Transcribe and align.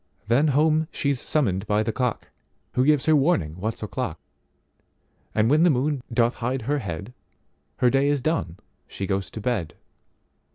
Then 0.25 0.47
home 0.47 0.87
she's 0.91 1.19
summoned 1.21 1.67
by 1.67 1.83
the 1.83 1.91
cock, 1.91 2.29
Who 2.73 2.83
gives 2.83 3.05
her 3.05 3.15
warning 3.15 3.57
what's 3.59 3.83
o'clock, 3.83 4.19
And 5.35 5.47
when 5.47 5.61
the 5.61 5.69
moon 5.69 6.01
doth 6.11 6.37
hide 6.37 6.63
her 6.63 6.79
head, 6.79 7.13
Her 7.77 7.91
day 7.91 8.07
is 8.09 8.19
done, 8.23 8.57
she 8.87 9.05
goes 9.05 9.29
to 9.29 9.39
bed. 9.39 9.75